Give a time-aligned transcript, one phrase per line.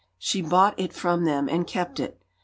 [0.17, 2.19] She bought it from them and kept it.